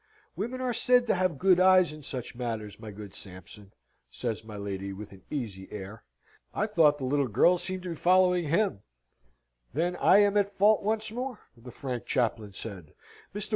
[0.35, 3.71] "Women are said to have good eyes in such matters, my good Sampson,"
[4.09, 6.03] says my lady, with an easy air.
[6.55, 8.79] "I thought the little girl seemed to be following him."
[9.75, 12.95] "Then I am at fault once more," the frank chaplain said.
[13.35, 13.49] "Mr.